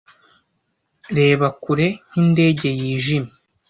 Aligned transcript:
reba 1.17 1.47
kure 1.61 1.87
nk'indege 2.09 2.67
yijimye 2.79 3.33